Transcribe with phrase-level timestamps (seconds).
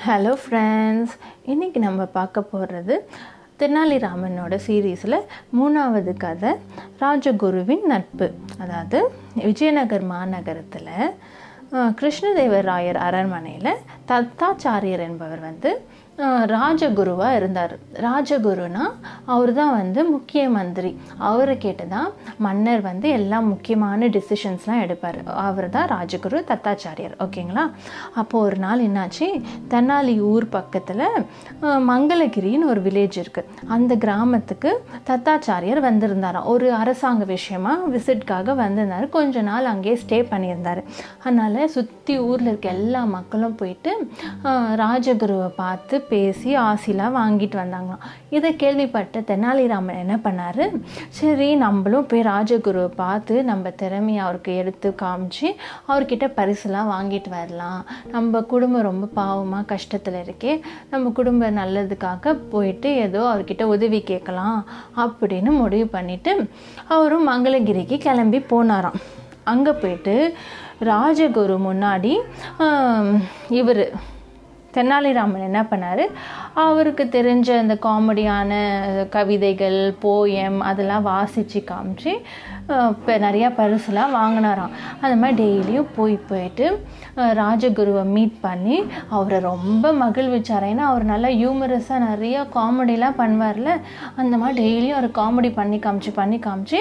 [0.00, 1.14] Hello friends
[1.46, 2.94] இன்றைக்கி நம்ம பார்க்க போகிறது
[3.58, 5.16] தெனாலிராமனோட சீரீஸில்
[5.58, 6.52] மூணாவது கதை
[7.00, 8.26] ராஜகுருவின் நட்பு.
[8.60, 11.14] அதாவது விஜயநகர் மாநகரத்தில்
[12.00, 13.78] கிருஷ்ணதேவராயர் அரண்மனையில்
[14.12, 15.72] தத்தாச்சாரியர் என்பவர் வந்து
[16.52, 17.72] ராஜகுருவாக இருந்தார்.
[18.04, 18.82] ராஜகுருனா
[19.34, 20.90] அவர் தான் வந்து முக்கிய மந்திரி
[21.28, 22.10] அவரை கேட்டு தான்
[22.46, 25.18] மன்னர் வந்து எல்லா முக்கியமான டிசிஷன்ஸ்லாம் எடுப்பார்.
[25.46, 27.14] அவர் தான் ராஜகுரு தத்தாச்சாரியர்.
[27.24, 27.64] ஓகேங்களா?
[28.22, 29.28] அப்போது ஒரு நாள் என்னாச்சு?
[29.72, 31.06] தென்னாலி ஊர் பக்கத்தில்
[31.90, 34.72] மங்களகிரின்னு ஒரு வில்லேஜ் இருக்குது அந்த கிராமத்துக்கு
[35.10, 36.48] தத்தாச்சாரியர் வந்திருந்தாராம்.
[36.54, 39.08] ஒரு அரசாங்க விஷயமா விசிட்காக வந்திருந்தார்.
[39.16, 40.82] கொஞ்ச நாள் அங்கேயே ஸ்டே பண்ணியிருந்தார்.
[41.24, 43.92] அதனால் சுற்றி ஊரில் இருக்க எல்லா மக்களும் போயிட்டு
[44.82, 48.04] ராஜகுருவை பார்த்து பேசி ஆசிலாம் வாங்கிட்டு வந்தாங்களாம்.
[48.36, 50.62] இதை கேள்விப்பட்ட தெனாலிராமன் என்ன பண்ணார்?
[51.20, 55.48] சரி நம்மளும் போய் ராஜகுருவை பார்த்து நம்ம திறமையை அவருக்கு எடுத்து காமிச்சு
[55.90, 57.80] அவர்கிட்ட பரிசுலாம் வாங்கிட்டு வரலாம்.
[58.14, 60.54] நம்ம குடும்பம் ரொம்ப பாவமாக கஷ்டத்தில் இருக்கே
[60.92, 64.60] நம்ம குடும்பம் நல்லதுக்காக போயிட்டு ஏதோ அவர்கிட்ட உதவி கேட்கலாம்
[65.04, 66.32] அப்படின்னு முடிவு பண்ணிட்டு
[66.94, 68.98] அவரும் மங்களகிரிக்கு கிளம்பி போனாராம்.
[69.52, 70.12] அங்கே போயிட்டு
[70.90, 72.12] ராஜகுரு முன்னாடி
[73.60, 73.84] இவர்
[74.76, 76.02] தெனாலிராமன் என்ன பண்ணார்?
[76.64, 78.52] அவருக்கு தெரிஞ்ச அந்த காமெடியான
[79.14, 82.12] கவிதைகள் போயம் அதெல்லாம் வாசித்து காமிச்சு
[82.92, 84.72] இப்போ நிறையா பரிசுலாம் வாங்கினாராம்.
[85.02, 86.66] அந்த மாதிரி டெய்லியும் போய் போயிட்டு
[87.40, 88.78] ராஜகுருவை மீட் பண்ணி
[89.16, 93.72] அவரை ரொம்ப மகிழ்விச்சார் ஏன்னா அவர் நல்லா ஹியூமரஸாக நிறையா காமெடிலாம் பண்ணுவார்ல
[94.22, 96.80] அந்த மாதிரி டெய்லியும் அவர் காமெடி பண்ணி காமிச்சு பண்ணி காமிச்சு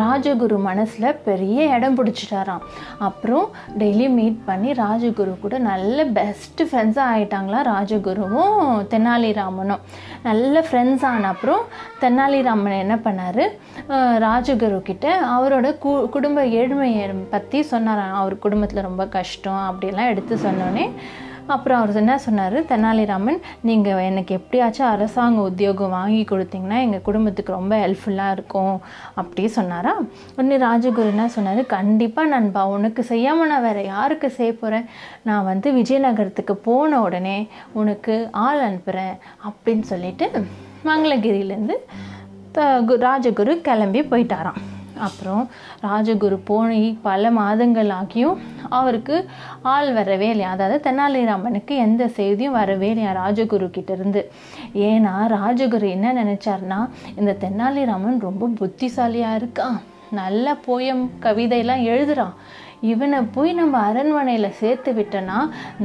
[0.00, 2.62] ராஜகுரு மனசில் பெரிய இடம் பிடிச்சிட்டாராம்.
[3.08, 3.46] அப்புறம்
[3.80, 8.56] டெய்லி மீட் பண்ணி ராஜகுரு கூட நல்ல பெஸ்ட் ஃப்ரெண்ட்ஸாக ஆயிட்டாங்களாம் ராஜகுருவும்
[8.94, 9.82] தெனாலிராமனும்
[10.28, 11.64] நல்ல ஃப்ரெண்ட்ஸ் ஆன அப்புறம்
[12.02, 13.42] தெனாலிராமன் என்ன பண்ணார்?
[14.26, 18.14] ராஜகுரு கிட்ட அவரோட கு குடும்ப ஏழ்மையை பற்றி சொன்னாராம்.
[18.20, 20.86] அவர் குடும்பத்தில் ரொம்ப கஷ்டம் அப்படிலாம் எடுத்து சொன்னோன்னே
[21.46, 22.64] அப்புறம் அவர் என்ன சொன்னார்?
[22.64, 28.80] தெனாலிராமன் நீங்கள் எனக்கு எப்படியாச்சும் அரசாங்க உத்தியோகம் வாங்கி கொடுத்தீங்கன்னா எங்கள் குடும்பத்துக்கு ரொம்ப ஹெல்ப்ஃபுல்லாக இருக்கும்.
[29.14, 29.96] அப்படி சொன்னாரா?
[30.38, 31.66] ஒன்று ராஜகுரு என்ன சொன்னார்?
[31.66, 34.84] கண்டிப்பாக நண்பா உனக்கு செய்யாமல் நான் வேறு யாருக்கு செய்ய போகிறேன்
[35.22, 40.30] நான் வந்து விஜயநகரத்துக்கு போன உடனே உனக்கு ஆள் அனுப்புகிறேன் அப்படின்னு சொல்லிட்டு
[40.84, 41.74] மங்களகிரியிலேருந்து
[42.52, 44.71] த கு- ராஜகுரு கிளம்பி போயிட்டாராம்.
[45.06, 45.42] அப்புறம்
[45.86, 48.40] ராஜகுரு போய் பல மாதங்கள் ஆகியும்
[48.78, 49.16] அவருக்கு
[49.74, 50.50] ஆள் வரவே இல்லையா?
[50.56, 54.22] அதாவது தெனாலிராமனுக்கு எந்த செய்தியும் வரவே இல்லையா ராஜகுரு கிட்டேருந்து?
[54.88, 56.80] ஏன்னா ராஜகுரு என்ன நினச்சார்னா
[57.20, 59.78] இந்த தெனாலிராமன் ரொம்ப புத்திசாலியாக இருக்கான்
[60.20, 62.34] நல்ல போயம் கவிதையெல்லாம் எழுதுறான்
[62.92, 65.38] இவனை போய் நம்ம அரண்மனையில் சேர்த்து விட்டோன்னா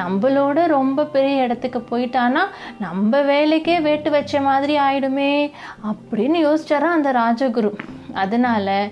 [0.00, 2.42] நம்மளோட ரொம்ப பெரிய இடத்துக்கு போயிட்டானா
[2.84, 5.32] நம்ம வேலைக்கே வேட்டு வச்ச மாதிரி ஆயிடுமே
[5.90, 7.72] அப்படின்னு யோசிச்சாரா அந்த ராஜகுரு.
[8.14, 8.90] அதனால்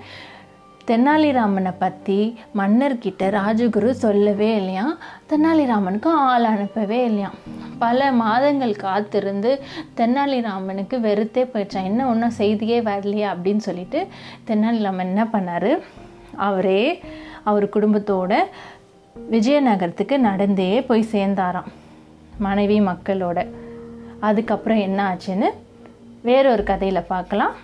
[0.86, 4.96] தெனாலிராமனை பற்றி மன்னர்கிட்ட ராஜகுரு சொல்லவே இல்லையா?
[5.28, 7.30] தெனாலிராமனுக்கும் ஆள் அனுப்பவே இல்லையா?
[7.78, 9.62] பல மாதங்கள் காத்திருந்து
[9.96, 14.06] தெனாலிராமனுக்கு வெறுத்தே போயிடுச்சான் என்ன ஒன்றும் செய்தியே வரலையே அப்படின்னு சொல்லிட்டு
[14.46, 15.82] தெனாலிராமன் என்ன பண்ணார்?
[16.36, 17.02] அவரே
[17.44, 18.34] அவர் குடும்பத்தோட
[19.30, 21.70] விஜயநகரத்துக்கு நடந்தே போய் சேர்ந்தாராம்
[22.38, 23.54] மனைவி மக்களோட.
[24.20, 25.48] அதுக்கப்புறம் என்ன ஆச்சுன்னு
[26.22, 27.54] வேறொரு கதையில் பார்க்கலாம்.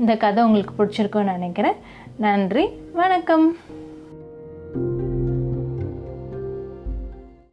[0.00, 1.76] இந்த கதை உங்களுக்கு பிடிச்சிருக்குன்னு நினைக்கிறேன்.
[2.16, 3.56] நன்றி வணக்கம்.